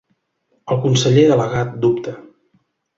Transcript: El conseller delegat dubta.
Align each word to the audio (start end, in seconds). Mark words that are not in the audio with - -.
El 0.75 0.81
conseller 0.87 1.27
delegat 1.35 1.79
dubta. 1.87 2.19